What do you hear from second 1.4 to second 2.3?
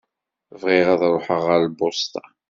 ɣer lbusṭa.